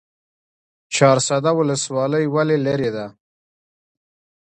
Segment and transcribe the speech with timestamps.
[0.95, 3.05] چهارسده ولسوالۍ ولې لیرې ده؟